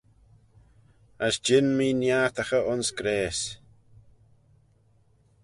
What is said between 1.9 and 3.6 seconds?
niartaghey ayns grayse.